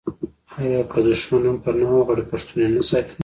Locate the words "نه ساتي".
2.75-3.17